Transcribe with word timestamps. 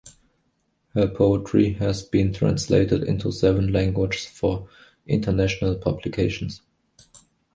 Her 0.95 1.07
poetry 1.07 1.73
has 1.73 2.01
been 2.01 2.33
translated 2.33 3.03
into 3.03 3.31
seven 3.31 3.71
languages 3.71 4.25
for 4.25 4.67
international 5.05 5.75
publications. 5.75 6.63